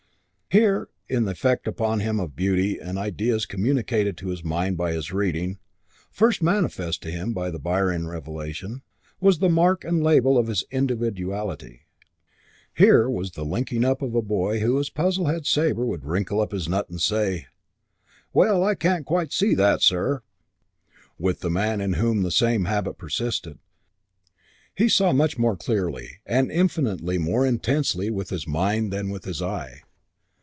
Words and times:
VI 0.53 0.57
Here, 0.59 0.89
in 1.07 1.23
the 1.23 1.31
effect 1.31 1.65
upon 1.65 2.01
him 2.01 2.19
of 2.19 2.35
beauty 2.35 2.77
and 2.77 2.97
of 2.97 3.03
ideas 3.05 3.45
communicated 3.45 4.17
to 4.17 4.27
his 4.27 4.43
mind 4.43 4.75
by 4.75 4.91
his 4.91 5.13
reading 5.13 5.59
first 6.11 6.41
manifested 6.43 7.03
to 7.03 7.09
him 7.17 7.31
by 7.31 7.49
the 7.49 7.57
Byron 7.57 8.05
revelation 8.05 8.81
was 9.21 9.39
the 9.39 9.47
mark 9.47 9.85
and 9.85 10.03
label 10.03 10.37
of 10.37 10.47
his 10.47 10.65
individuality: 10.69 11.83
here 12.75 13.09
was 13.09 13.31
the 13.31 13.45
linking 13.45 13.85
up 13.85 14.01
of 14.01 14.11
the 14.11 14.21
boy 14.21 14.59
who 14.59 14.77
as 14.77 14.89
Puzzlehead 14.89 15.45
Sabre 15.47 15.85
would 15.85 16.03
wrinkle 16.03 16.41
up 16.41 16.51
his 16.51 16.67
nut 16.67 16.89
and 16.89 16.99
say, 16.99 17.47
"Well, 18.33 18.61
I 18.61 18.75
can't 18.75 19.05
quite 19.05 19.31
see 19.31 19.55
that, 19.55 19.81
sir," 19.81 20.21
with 21.17 21.39
the 21.39 21.49
man 21.49 21.79
in 21.79 21.93
whom 21.93 22.23
the 22.23 22.29
same 22.29 22.65
habit 22.65 22.97
persisted; 22.97 23.57
he 24.75 24.89
saw 24.89 25.13
much 25.13 25.37
more 25.37 25.55
clearly 25.55 26.17
and 26.25 26.51
infinitely 26.51 27.17
more 27.17 27.45
intensely 27.45 28.09
with 28.09 28.31
his 28.31 28.45
mind 28.45 28.91
than 28.91 29.09
with 29.09 29.23
his 29.23 29.41
eye. 29.41 29.83